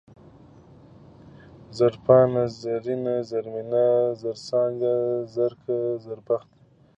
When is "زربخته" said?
6.05-6.49